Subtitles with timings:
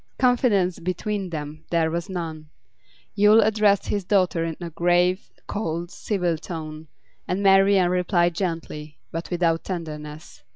[0.17, 2.49] Confidence between them there was none;
[3.13, 6.87] Yule addressed his daughter in a grave, cold, civil tone,
[7.27, 10.41] and Marian replied gently, but without tenderness.